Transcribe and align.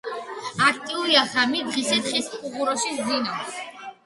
აქტიურია 0.67 1.25
ღამით, 1.33 1.67
დღისით 1.75 2.09
ხის 2.15 2.31
ფუღუროში 2.33 2.97
სძინავს. 3.03 3.63